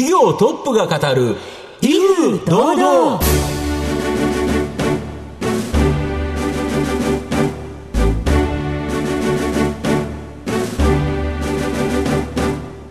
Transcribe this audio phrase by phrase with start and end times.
[0.00, 1.36] 企業トップが語る
[1.82, 3.20] 威風堂々。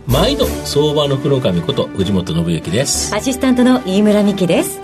[0.06, 3.12] 毎度相場の黒髪こと藤本信之です。
[3.12, 4.80] アシスタントの飯村美希です。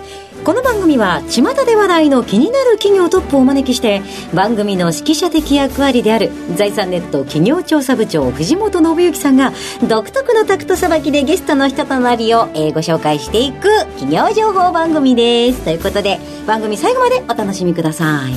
[0.47, 4.01] この番組は巷で話題の気になる企業トップをお招きして
[4.33, 9.51] 番組の指揮者的役割である財産ネット企業調査部長藤本信之さんが
[9.89, 13.67] 独特のタクトさばきでゲストの人となりを、えー、ご紹介していく
[13.99, 15.65] 企業情報番組です。
[15.65, 18.31] ということで番組最後までお楽しみください。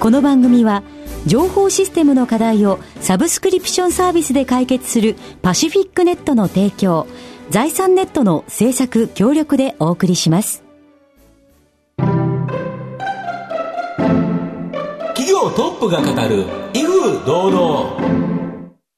[0.00, 0.82] この番組は
[1.24, 7.06] 情報システムの課題をサブスクリプションサービスで解決するパシフィックネットの提供
[7.48, 10.69] 財産ネットの制作協力でお送りします。
[15.40, 16.44] 業トップが語る
[16.74, 18.29] 威風堂々。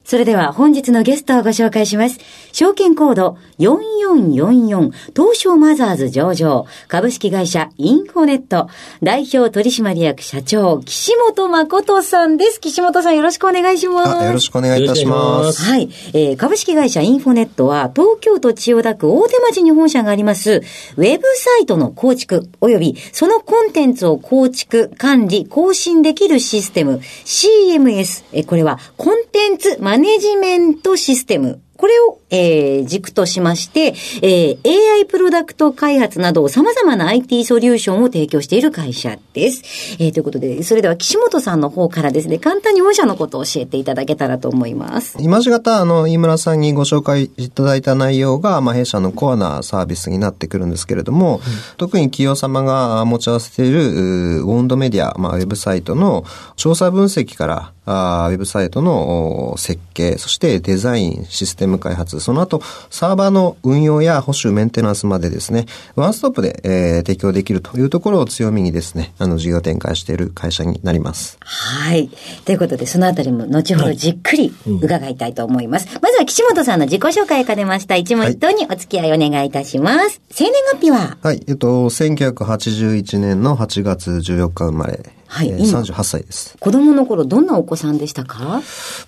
[0.04, 2.18] それでは本日のゲストをご紹介します。
[2.52, 8.68] 証券コード4444東証マザーズ上場株式会社インフォネット
[9.02, 12.60] 代表取締役社長岸本誠さんです。
[12.60, 14.24] 岸本さんよろしくお願いします。
[14.24, 15.62] よろしくお願いいたします。
[15.62, 16.36] はい、えー。
[16.36, 20.62] 株式会社インフォネットは東京都千代田区大手町に本社があります
[20.96, 28.24] ウェブサイトの構築及びそのコンテンツを構築、管理、更新できるシステム CMS。
[28.32, 31.60] えこれはコンテンツママネジメントシステム。
[31.76, 39.96] これをえー、軸としまして、えー、AI プロダクト開発など様々な IT ソリューションを提供している会社です。
[40.00, 45.18] えー、ということで、それでは岸本さんの方からですね、簡単に御社のことを教えていただけたらと思います。
[45.20, 51.40] 今しがた、あの、飯村さんにご紹介いただいた内容が、まあ、弊社のコアなサービスになってくるんですけれども、うん、
[51.76, 56.24] 特に企業様が持ち合わせている、ウォンドメディア、まあ、ウェブサイトの
[56.56, 71.36] 調査分析から、あウェブサイトの設計、そしてデザイン、システム開発、その後、サーバーの運用や保守、メンテナンスまでですね、ワンストップで、えー、提供できるというところを強みにですね、あの、事業展開している会社になります。
[71.40, 72.08] はい。
[72.44, 75.86] ということで、そのあたりも後ほどじっくり伺いたいと思います。
[75.86, 77.96] はいうん、まずは岸本さんの自己紹介が出ました。
[77.96, 80.20] 一問一答にお付き合いお願いいたします。
[80.30, 81.18] 生、はい、年月日は？
[81.22, 81.42] はい。
[81.48, 85.21] えっと、1981年の8月14日生まれ。
[85.34, 86.58] はい、えー、38歳です。
[86.60, 88.60] 子供の頃どんなお子さんでしたか？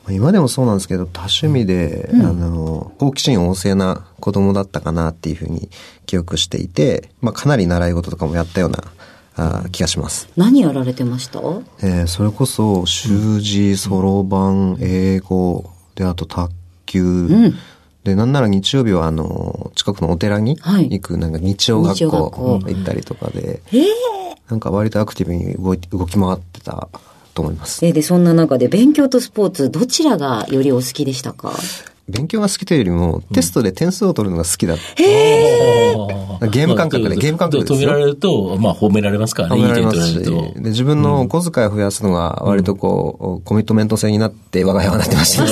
[0.09, 5.69] 今でもそうなんですけど、多趣味で、うん、あの、好奇心旺盛な子供だったかなっていうふうに
[6.07, 8.85] 記憶していて、まあかなり習い事とかもやったような
[9.37, 10.31] あ気がします。
[10.35, 11.41] 何やられてました？
[11.83, 16.51] えー、それこそ、習字、そろばん、英語、で、あと卓
[16.87, 17.55] 球、うん。
[18.05, 23.85] で、なんなら日曜日はあの、近くのお寺に行く、なんか日曜学校行ったりとかで、はい、
[24.51, 26.89] なんか割とアクティブに動い動き回ってた
[27.35, 27.81] と思います。
[27.81, 31.55] で、そんな中で勉強とスポーツ、どちらがよりお好きでしたか？
[32.09, 35.03] 勉強が好きというよりも、テストで点数を取るのが好きだった。
[35.03, 37.75] へーゲーム感覚で、ゲーム感覚で。
[37.75, 39.57] 止められると、まあ褒められますからね。
[39.57, 40.31] 褒められますし、で
[40.71, 45.45] 自分のお小遣いを増やすのが割とこう、コミットメント制になって我が家はなってました。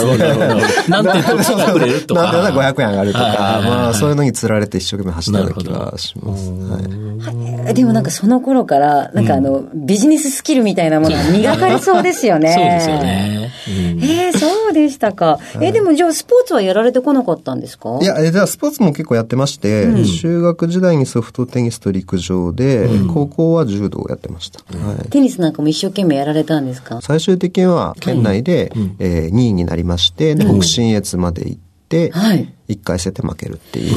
[0.88, 2.32] なんて取っれるとか。
[2.32, 3.24] なんで500円上がるとか、
[3.64, 6.50] まあそういうのに釣られて一生懸命走ったような気がします。
[6.50, 12.52] はい、でもなんかその頃から、なんかあの、ビジネススキルみたいなものが磨かれそうですよね。
[12.52, 13.52] そうですよね。
[13.68, 15.38] えー、そうでしたか。
[15.60, 17.98] え、でもじゃあスポーツはやられてこなかったんですか？
[18.00, 25.08] いや、え、じゃあスポーツも結構やってまして、うん、中学時代にソフトテニスと陸上で、うん、高校は柔道をやってました、はい。
[25.08, 27.00] テニスなんかも一生懸命やられたんですか？
[27.02, 31.71] 最終的には県内で、はい、えー、2位になりまして、北信越まで行って、
[32.12, 33.96] はい一回戦で負けるっていう。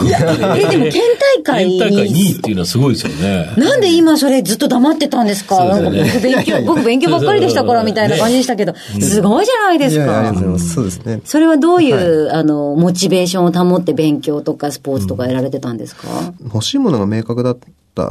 [0.57, 1.01] え、でも県
[1.37, 1.79] 大会に。
[1.79, 3.53] 県大会2位っていうのはすごいですよね。
[3.57, 10.33] なんで今それずっと黙ってたんですか、ね、僕勉強、僕勉強ばっかりでしたからみたいな感じでしたけど、すごいじゃないですか。
[10.59, 11.21] そうですね。
[11.23, 16.07] それはどういう、はい、あの、モチベーションを保って勉強とかスポーツとかやられてたんですか、
[16.39, 17.67] うん、欲しいものが明確だった。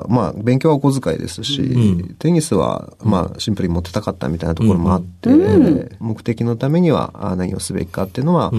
[0.08, 1.78] まあ、勉強はお小遣いですし、う
[2.12, 8.52] ん、テニスは、まあ、シンプルに持ってたかったみたいなところもあって、うん、目的のためには何をすべきかっていうのは、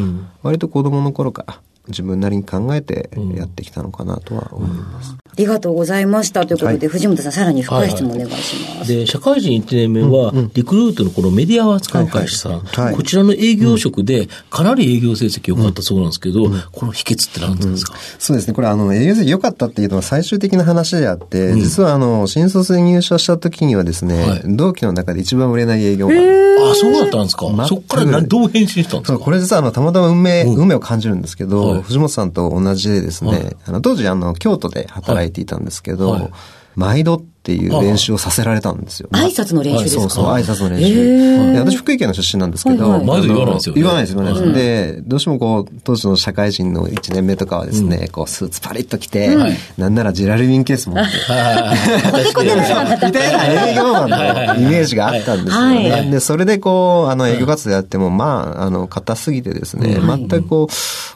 [0.43, 5.11] 割と子供の頃から自分なりに考えてやってきたのかなとは思います。
[5.11, 5.15] うん。
[5.17, 8.87] ありがとうございましたということで、はい、藤本さん、さらに深い質問お願いします。
[8.87, 12.85] で、社会人1年目は、リクルートのこのメディアを扱う会社さん、はい。
[12.85, 26.17] はい、こちらの営業職で、かなり営業成績良かったそうなんですけど、うん、この秘訣って何ですか、うん、そうですね、これ、あの、営業成績良かったっていうのは最終的な話であって、うん、実は、あの、新卒で入社した時にはですね、同期の中で一番売れない営業マン。
[26.57, 27.47] あ、そうだったんですか？
[27.67, 29.19] そこから何どう変身したんですか？
[29.19, 36.31] これ実は、あの、たまたま運命、運命を感じるんですけど、藤本さんと同じでですね、あの、当時、あの、京都で働いていたんですけど、はい、
[36.75, 39.09] 毎度っっていう練習をさせられたんですよ。
[39.11, 40.01] 挨拶の練習ですか？
[40.01, 41.53] そうそう、挨拶の練習。
[41.53, 44.53] で私、福井県の出身なんですけど、言わないですよ、言わないです、言わないです。
[44.53, 49.29] で、どうしてもこう、当時の社会人の1年目とかはですね、こう、スーツパリッと着て、
[49.77, 51.11] なんならジェラルミンケース持って、
[53.05, 54.15] みたいな営業マンの
[54.55, 56.09] イメージがあったんですよね。
[56.11, 60.67] で、それでこう、あの、営業活動やっても、まあ、あの、硬すぎてですね、全くこ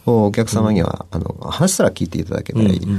[0.05, 2.89] う、お客様には、あの、話すら聞いていただけないっていう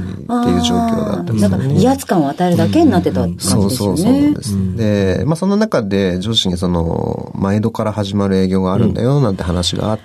[0.61, 1.81] 状況だったんですよね。
[1.81, 3.69] 威圧感を与えるだけになってた感じですよね。
[3.75, 4.77] そうそうそうです。
[4.77, 10.01] で、まあ、その中で上司にその、毎度から始まる営業があるんだよ、なんて話があって、、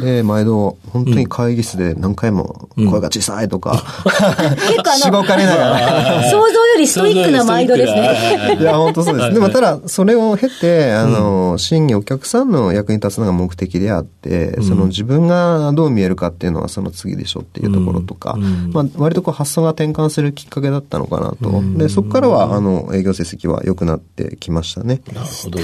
[0.00, 6.22] で、毎度、本当に会議室で何回も声が小さいとか、結構しごかれながら。
[6.30, 8.58] 想像よりストイックな毎度ですね。
[8.60, 9.34] いや、本当そうです。
[9.34, 18.36] でも、ただ、それを経て、あの、真にお客さんの役に立つのが目的であって、その自分がどう見えるかっていうのはその次でしょっていうところとか、
[18.72, 21.62] まあ、割とこう発想が転換するきっかけだったのかなと。
[21.76, 25.00] で、そこからは、あの、営業成績は良くなってきましたね。
[25.12, 25.58] なるほど。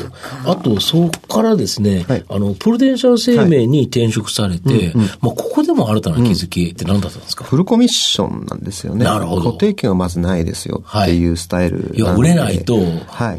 [0.45, 4.87] あと、そこからですね、あの、プルデンシャル生命に転職されて、はい。
[4.87, 9.05] うんうん、まあ、ここでも新たな気づきって何だったんですか、フルコミッションなんですよね。
[9.05, 9.53] なるほど。
[9.53, 12.77] 固定権はまずないですよっていうスタイル、はい、いや、売れないと、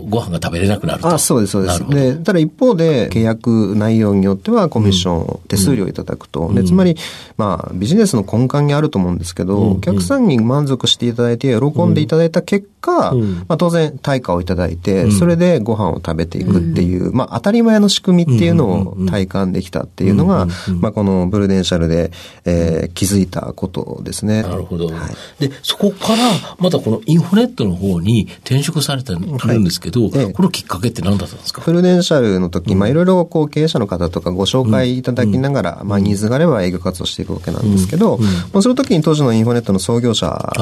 [0.07, 1.07] ご飯が食べれなくなると。
[1.07, 1.87] あ、そうです、そうです。
[1.89, 6.41] で、ただ一方で、契約内容によってはコミッション、手数料いただくと。
[6.41, 6.95] うん、でつまり、
[7.37, 20.47] まあ、ビジネスの根幹にあると思うんですけど、うん、お客さんに満足していただいて、喜んでいただいた結果、うん、まあ、当然対価をいただいて、それでご飯を食べていくっていう、まあ、当たり前の仕組みっていうのを体感できたっていうのが、
[20.79, 22.11] まあ、このブルデンシャルで、
[22.45, 24.43] えー、気づいたことですね。
[24.43, 24.87] なるほど。
[24.87, 24.93] は
[25.39, 26.17] い、で、そこから、
[26.57, 31.61] またこのインフォネットの方に転職されてるんですけど、はい、このきっかけって何だったんですか？
[31.65, 40.53] ブルデンシャルの時、まあ、いろいろこう経営者の方とかご紹介いただきながら、まあ、ニーズがあれば営業活動していくわけなんですけど、まあ、その時に当時のインフォネットの創業者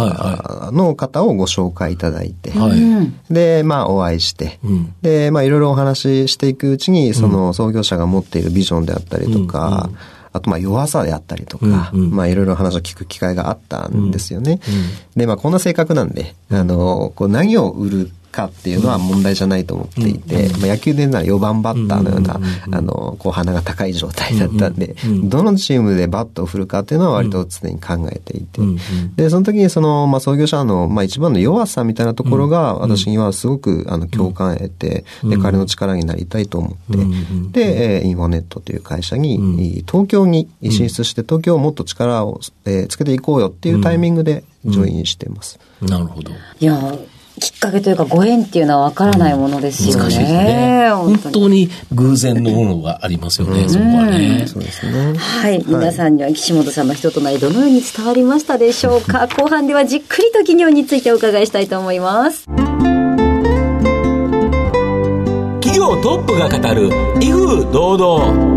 [0.74, 4.60] の方をご紹介いただいて、はい、で、まあ、お会いして、
[5.01, 9.90] で、まあ、いろいろお話ししていくうちに、その創業者が持っているビジョンであったりとか、
[10.34, 14.60] あとまあ弱さであったりとか、うんうん、まあいろいろ話を聞く機会があったんですよね。
[14.68, 14.84] うんうん、
[15.16, 22.39] で、まあこんな性格なんで、あの、こう何を売るかっていうのは問題じゃないと思っていて、まあ、野球でなら4番バッターのような、
[22.72, 24.95] あの、こう鼻が高い状態だったんで、
[25.25, 28.62] どのチームでバットを振るかっていうのは割と常に考えていて、
[29.16, 45.60] で、その時にその、まあ、創業者の、まあ、一番の弱さみたいなところが、私にはすごく、あの、共感を得て、で、彼の力になりたいと思って、で、インフォネットという会社に、東京に進出して、東京をもっと力を、えつけていこうよっていうタイミングで、ジョインしてます。
[45.81, 46.31] なるほど。
[46.60, 46.98] いや
[47.39, 50.01] きっかけというかご縁っていうのは分からないものですよね。
[50.01, 50.92] 難しいですね。
[50.94, 54.45] 本当に偶然のものがありますよね、うん、そこはね。
[54.48, 55.13] そうですね。
[55.18, 55.63] はい。
[55.66, 59.28] 皆さんには岸本さんの人となりどのように伝わりましたでしょうか？
[59.38, 62.45] 後半ではじっくりと企業についてお伺いしたいと思います。
[65.62, 66.89] 企業トップが語る
[67.22, 68.56] 威風堂々。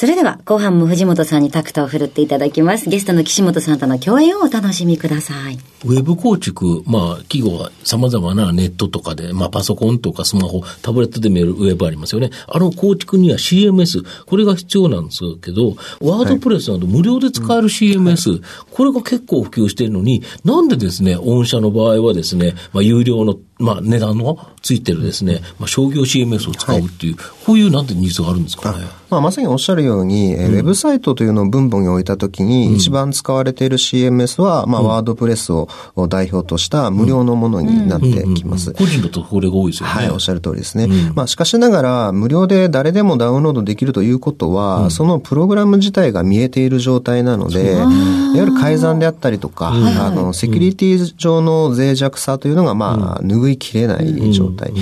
[0.00, 2.88] それでは後半も藤本さんにタクトを振るっていただきます。
[2.88, 5.58] ゲストの岸本さんとの共演をお楽しみください。
[5.84, 12.30] ウェブ構築、まあ企業は様々なネットとかで、まあパソコンとかスマホ、タブレットで見るウェブありますよね。
[12.48, 28.84] あの構築には CMS、これが必要なんですけど、ワードプレスなど無料で使える CMS、はい、これが結構普及しているのに、なんでですね、御社の場合はですね、まあ有料のまあ、値段のついてるですね、まあ、商業 CMS を使うっていう、はい、こういうなんてニーズがあるんですかね？
[29.10, 35.68] まあ、まさにおっしゃるように、うん、ウェブサイトというのを分母に置いたときに、一番使われている CMS は、まあ、ワードプレスを
[36.08, 38.72] 代表とした無料のものになってきます。
[38.72, 39.94] 個人だとこれが多いですよね。
[39.94, 40.84] はい、おっしゃる通りですね。
[40.84, 47.90] うん、まあ、しかしながら、無料で誰でもダウンロードできるということは、うん、そのプログラム自体が見えている状態なので、いわ
[48.36, 54.72] ゆる改ざんであったりとか、あの、セキュリティ上の脆弱さというのが、まあ、拭いきれない状態。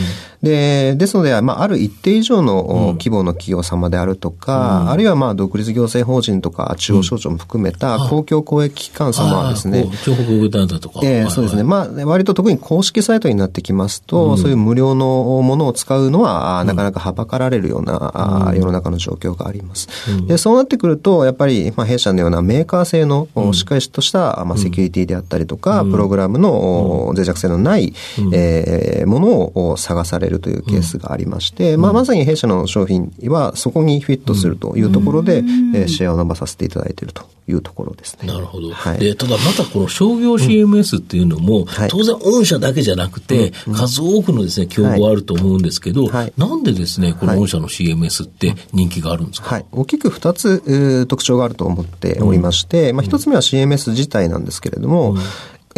[0.43, 11.01] で、ですので、まあ、ある一定以上の規模の企業様であるとか、うん、あるいはまあ、独立行政法人とか、中央省庁も含めた公共公益機関様はですね、情報だとか。
[11.03, 11.65] えー、そうですね。
[11.65, 19.89] まあ、割と特に公式サイトになってきますと、うん、そういう無料のものを使うのは、なかなかはばかられるような、世の中の状況があります。
[20.29, 27.93] で、そうなってくると、やっぱり、まあ、弊社のようなメーカー製の、しっかりとした、まあ、セキュリティであったりとか、プログラムの脆弱性のない、
[28.33, 28.58] えー、
[29.07, 38.29] ものを探されれるというケースがありまして、うん、まあ、まさに弊社の商品はそこにフィットするというところで、うん、えー、シェアを伸ばさせていただいているというところですね。
[38.29, 38.71] なるほど。
[38.71, 55.17] はい、でただまたこの商業 CMS っていうのも、うんはい、当然御社だけじゃなくて、数多くのですね、競合あると思うんですけど、はい、なんでですね、この御社の CMS って人気があるんですか、はい、大きく2つ、えー、特徴があると思っておりまして、まあ、1つ目は CMS 自体なんですけれども、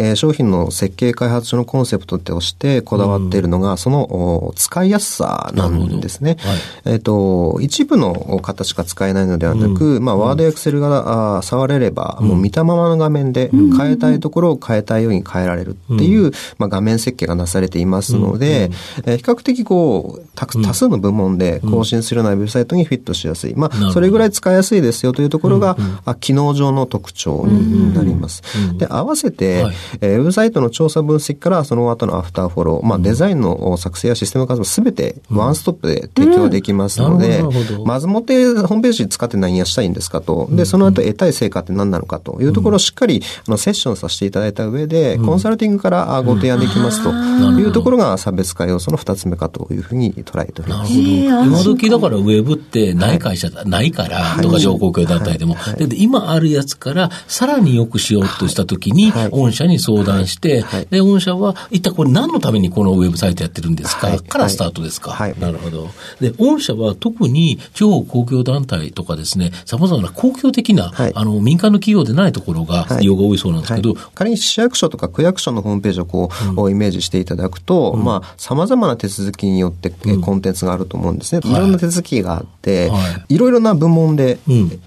[0.01, 6.37] えー、商品の設計開発書のコンセプトとしてこだわっているのが、その使いやすさなんですね。
[6.39, 6.53] は
[6.91, 18.71] い、えっ、ー、と、一部の方しか使えないのではなく、うん、まあ、ワードやエクセルがあ触れれば、もう見たままの画面で変えたいところを変えたいように変えられるっていう、まあ、画面設計がなされていますので、
[19.05, 23.55] えー、比較的こう、多数の部門で更新するようなウェブサイトにフィットしやすい。
[23.55, 28.41] まあ、それぐらい使いやすいですよというところが、あ機能上の特徴になります。
[28.77, 37.43] で、合わせて、はい、えー、ウェブサイトの調査分析からその後のアフターフォロー、まあ、デザインの作成やシステム活動すべてワンストップで提供できますので、
[37.85, 47.11] まずもってホームページ使って何やしたいんですかと、で、その後得たい成果って何なのかというところをしっかりあのセッションさせていただいた上で、コンサルティングからご提案できますと
[47.59, 50.93] いうところが差別化要素の二つ目かというふうに捉えております。
[50.93, 55.73] 今時だからウェブってない会社、はい、ないから、とか情報共有団体でも、はい。
[55.75, 56.01] はい、で。
[56.01, 65.17] 今あるやつからさらに良くしようとしたときに、御社に相談して、で、御社は一体これ何のためにこのウェブサイトやってるんですか、からスタートですか？
[65.39, 65.89] なるほど。
[66.19, 79.89] で、御社は特に地方公共団体とかですね、様々な公共的な、あの、民間の企業でないところが利用が多いそうなんですけど、仮に市役所とか区役所のホームページをこう、うん、イメージしていただくと、うん、まあ、様々な手続きによって、
[80.21, 81.41] コンテンツがあると思うんですね。
[81.43, 81.49] い。
[81.51, 82.97] ろんな手続きがあって、は
[83.29, 84.39] い、いろいろな部門で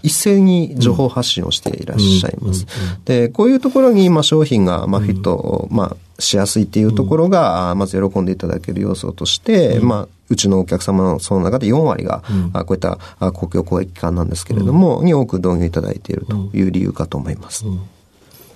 [0.03, 2.67] 一斉に情報発信をしていらっしゃいます。
[3.05, 12.23] で、こういうところに、まあ、商品が、まあ、フィット、まあ、しやすいっていうところが、まず喜んでいただける要素として、まあ、うちのお客様のその中で4割が、
[12.67, 12.99] こういった
[13.33, 17.65] 公共公益機関なんですけれども、に多く導入いただいているという理由かと思います。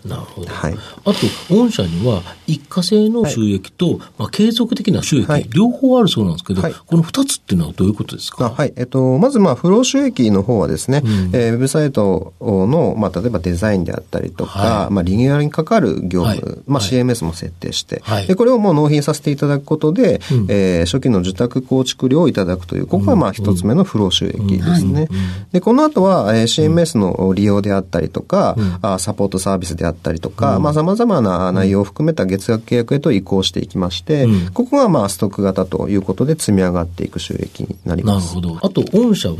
[0.08, 0.48] なるほど。
[0.48, 8.50] はい、あと、御社には一過性の収益と、はい、まあ、継続的な収益、はい、両方あるそうなんですけど、はい、この二つっていうのはどういうことですか？
[8.50, 8.72] はい。
[8.76, 25.08] えっと、まず、まあ、不労収益の方はですね、うん、えー、ウェブサイトの、まあ、例えばデザインであったりとか、まあ、リニューアルにかかる業務、まあ、CMS も設定して、で、これをもう納品させていただくことで、うん、えー、初期の受託構築料をいただくという、ここがまあ、一つ目の不労収益ですね。
[25.52, 38.34] で、この後は、えー、CMS の利用であったりとか、うん、あサポートサービスであったりとか、まあ、様々な内容を含めた月額契約へと移行していきまして、うん、ここがまあストック型ということで積み上がっていく収益になります。
[38.36, 38.66] なるほど。
[38.66, 39.36] あと、御社は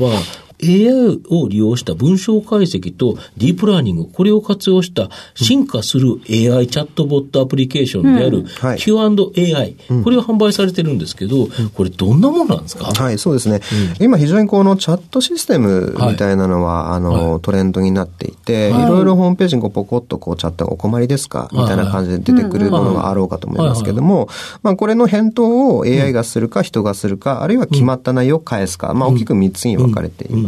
[0.63, 8.45] AI を利用した文章解析とディープラーニング、これを活用した進化する AI チャットボットアプリケーションである
[8.79, 12.87] Q&AI、これを販売されてるんですけど、これどんなものなんですか？
[12.87, 13.61] はい、そうですね。
[14.01, 18.73] 今非常にこのチャットシステムみたいなのは、あの、トレンドになっていて、い。
[18.73, 24.29] ろいろホームページにこうポコッとこうチャットがお困りですかみたいな感じで出てくるものがあろうかと思いますけども、
[24.63, 30.48] まあこれの返答を AI がするか人がするか、あるいは決まった内容を返すか、まあ大きく3つに分かれていま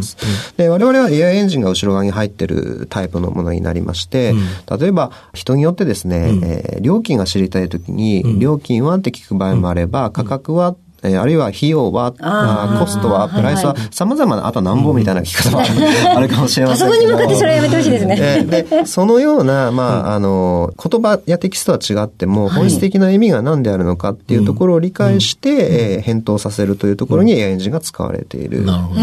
[0.57, 4.33] で我々は AI エンジンが後ろ側に入ってるタイプのものになりまして、
[4.79, 15.63] 例えば人によってですね、えー、料金が知りたいときに、料金はって聞く場合もあれば、価格はえー、あるいは費用は、あコストは、プライスは、様々な、あとなんぼみたいな聞き方は
[16.15, 16.29] ある。
[16.29, 17.01] かもしれませんけど。
[17.01, 18.45] そこに向かってそれやめてほしいですね。
[18.47, 28.65] で、 そのような、まあ、あの、言葉やテキストは違っても、本質的な意味が何であるのかっていうところを理解して、えー、返答させるというところに AI エンジンが使われている。
[28.65, 29.01] なるほど。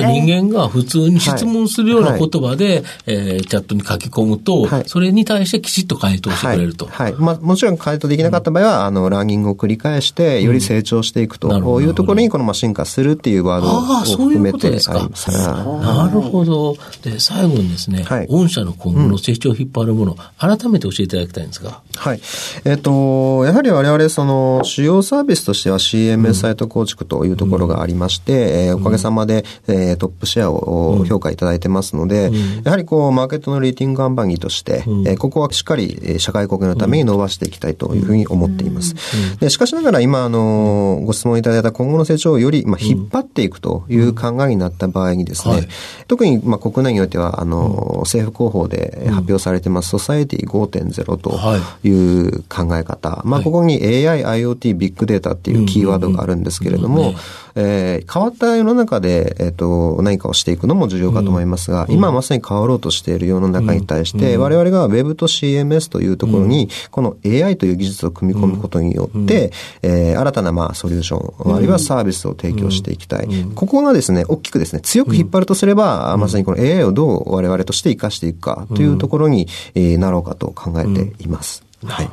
[0.00, 0.20] ね。
[0.20, 6.86] 人間が普通に質問するような言葉で、えー、チャットに書き込むと、それに対してきちっと回答してくれると。
[6.86, 7.14] はい。
[7.18, 13.80] まあ、もちろん回答できなかった場合は、あの、ラーニングを繰り返して、より成長していくというところに、このまあ進化するっていうワードを
[14.18, 16.76] 含めてありますなるほど。
[17.02, 21.80] で、最後にですね、はい、御社の今後の成長を引っ張るもの、改めて教えていただきたいんですが。
[21.96, 22.20] はい。
[22.64, 38.94] えっ、ー、と、やはり我々、その、主要サービスとしては CMS サイト構築というところがありまして、うん、えー、おかげさまで、えー、トップシェアを評価いただいてますので、うん、やはりこう、マーケットのレーティング看板として、うん、えー、ここはしっかり社会貢献のために伸ばしていきたいというふうに思っています。
[39.38, 45.68] でしかしながら今、あの、ご質問いただいた今後の成長をより、まあ、引っ張っていくという考えになった場合にですね、はい、
[46.08, 51.38] 特に、まあ、国内においては、あの、政府広報で発表されてます、ソサエティ5.0と
[51.86, 53.22] いう考え方。
[53.24, 57.14] まあ、ここに AI、IoT、ビッグデータっていうキーワードがあるんですけれども、
[57.56, 73.28] えー、変わった世の中で、えっ、ー、と、何かをしていくのも重要かと思いますが、今まさに変わろうとしている世の中に対して、我々が Web と CMS というところに、この AI という技術を組み込むことによって、えー、新たなまあソリューション、あるいはサービスを提供していきたい。
[73.54, 81.64] ここがですね、大きくですね、強く引っ張るとすれば、まさにこの AI をどう我々として活かしていくかというところに、えー、なろうかと考えています。
[81.84, 82.10] はい。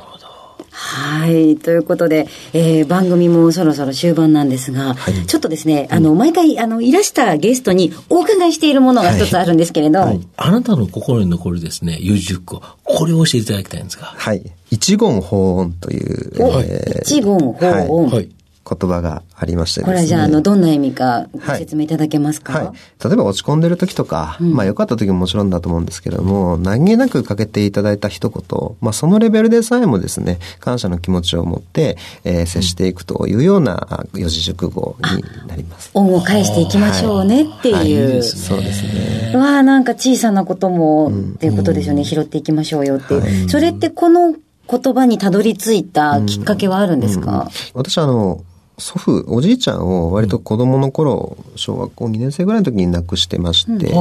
[0.72, 1.58] はい。
[1.58, 14.06] ということで、えー、番組もそろそろ終盤なんですが、はい、ちょっとですね、あの、毎回、あの、いらしたゲストにお伺いしているものが一つあるんですけれど、はいはい、あなたの心に残るですね、優柔個、これを教えていただきたいんですが。
[14.06, 14.42] はい。
[14.70, 18.10] 一言法音という、えー、一言法音。
[18.10, 18.28] はい
[18.68, 19.96] 言葉がありましてですね。
[19.96, 35.90] これじゃあ、あの、どんな意味かご説明いただけますか、はい、はい、例えば落ち込んでる時とか、うん、まあ良かった時ももちろんだと思うんですけれども、何気なくかけていただいた一言、まあそのレベルでさえもですね、感謝の気持ちを持って、えー、接していくというような四字熟語になります。
[35.94, 37.74] 恩を返していきましょうねっていう。
[37.74, 38.12] はい。
[38.12, 39.36] はい、そうですね。
[39.36, 43.48] わあ、なんか小さなことも、っていうことですよね、うん、拾っていきましょうよっていう。
[43.48, 44.34] それってこの
[44.70, 48.42] 言葉にたどり着いたきっかけはあるんですか、うん、私あの、
[48.78, 53.92] 祖父、おじいちゃんを割と子供の頃、小学校2年生ぐらいの時に亡くしてまして、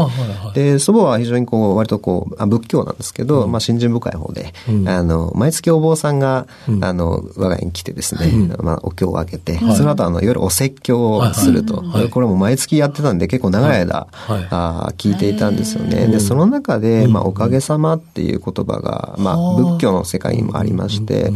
[0.53, 14.07] で、祖母は非常にこう、割とこう、あ仏教なんですけど、うん、まあ、信心深い方で、うん、あの、毎月お坊さんが、うん、あの、我が家に来てですね、まあ、お経をあげて、その後、あの、いわゆるお説教をすると、これも毎月やってたんで、結構長い間、
[14.49, 16.07] あ聞いていたんですよね。
[16.07, 21.33] で、その中で、まあ、おかげさまっていう言葉が、まあ、仏教の世界にもありまして、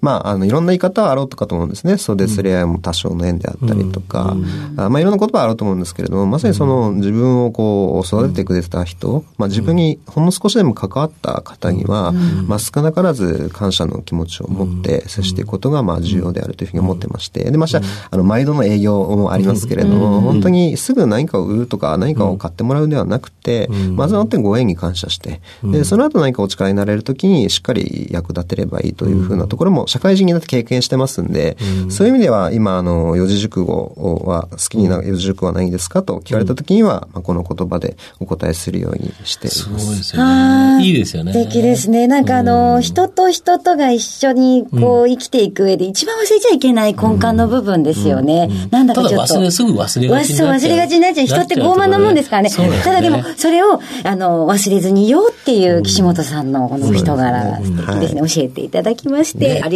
[0.00, 1.96] まあ、あの、いろんな言い方はあろうとかと思うんですね。
[1.98, 4.36] 袖すれ合いも多少の縁であったりとか、
[4.76, 12.12] あまあ、いろんな言葉はあろうと思うんですけれども、まさにその自分をこう、育ててくれた人、まあ、自分にほんの少しでも関わった方には、
[12.46, 39.62] まあ、少なからず感謝の気持ちを持って接していくことが、まあ、重要であるというふうに思ってまして、で、まして、あの、毎度の営業もありますけれども、本当にすぐ何かを売るとか、何かを買ってもらうではなくて、まずは本当にご縁に感謝して、で、その後何かお力になれるときにしっかり役立てればいいというふうなところも、社会人になって経験してますんで、うん、そういう意味では今、あの、四字熟語は、好きになる四字熟語は何ですかと聞かれた時には、まあ、この言葉でお答えするようにしています。
[39.62, 40.84] すごいですよね。
[40.84, 41.32] いいですよね。
[41.32, 42.06] 素敵ですね。
[42.06, 48.50] なんかあの、人と人とが一緒にこう生きていく上で一番忘れちゃいけない根幹の部分ですよね。
[48.70, 49.34] なんだかちょっと。
[49.34, 50.48] 忘れ、すぐ忘れがちになっちゃう。
[50.48, 51.26] 忘れがちになっちゃう。
[51.26, 52.50] 人って傲慢なもんですからね。
[52.50, 58.20] ただでも、それを、あの、忘れずによっていう岸本さんのこの人柄が素敵ですね。
[58.20, 59.75] 教えていただきまして、ありがとうござ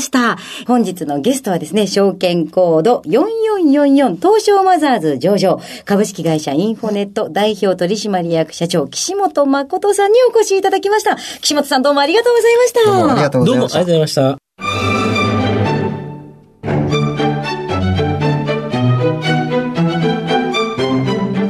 [0.00, 0.38] した。
[0.66, 11.16] 本日のゲストはですね、証券コード4444東証マザーズ上場株式会社インフォネット代表取締役社長岸本誠さんにお越しいただきました。
[11.16, 12.84] 岸本さんどうもありがとうございました。
[12.84, 13.78] どうもありがとうございました。
[13.78, 14.38] どうもありがとうございました。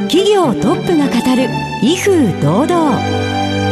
[0.09, 1.49] 企業トップが語る
[1.83, 3.72] 威風堂々。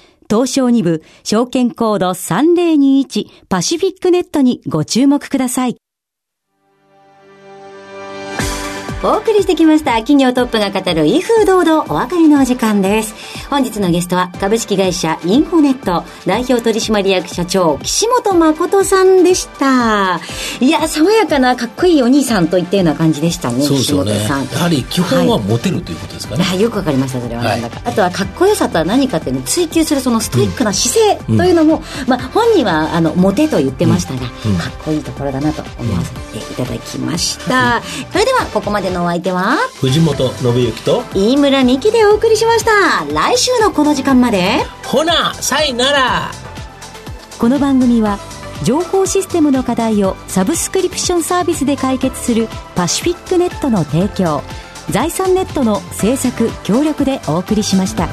[0.31, 5.75] 東証2部証券コード3021パシフィックネットにご注目ください。
[9.03, 9.93] お送りしてきました。
[9.93, 13.15] 企業トップが語る威風堂々お別れのお時間です。
[13.49, 20.19] 本日のゲストは株式会社インフォネット代表取締役社長岸本誠さんでした。
[20.59, 24.11] いや爽やかなかっこいいお兄さんといったような感じでしたねそうですよね。
[24.23, 26.43] やはり基本はモテる、ということですかね。
[26.43, 26.61] はい。
[26.61, 27.41] よくわかりましたそれは。
[27.41, 39.57] なんだか、はい、あとはかっこよさとは何かっていうのを追求するそのストイックな姿勢というのも、うん、まあ本人はあのモテと言ってましたが、うん、かっこいいところだなと思わせていただきました、それではここまでのお相手は？
[39.79, 42.71] 藤本信之と飯村美希でお送りしました。
[43.11, 44.63] 来週のこの時間まで。
[44.85, 46.31] ほなさいなら。
[47.39, 48.19] この番組は
[48.63, 54.41] 情報システムの課題をサブスクリプションサービスで解決するパシフィックネットの提供。
[54.89, 58.09] 財産ネットの制作協力でお送りしました。